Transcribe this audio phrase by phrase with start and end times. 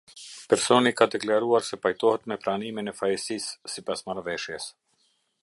[0.51, 4.69] Personi ka deklaruar se pajtohet me pranimin e fajësisë sipas marrëveshjes